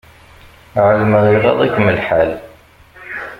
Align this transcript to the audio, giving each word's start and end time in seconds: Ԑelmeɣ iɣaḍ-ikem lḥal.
Ԑelmeɣ 0.85 1.23
iɣaḍ-ikem 1.35 1.87
lḥal. 1.97 2.31